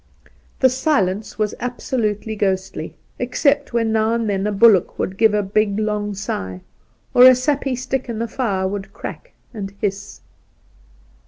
[0.61, 5.43] The silence was absolutely ghostly, except when now and then a bullock would give a
[5.43, 6.61] big long sigh,
[7.13, 10.21] or a sappy stick in the fire would crack and hiss.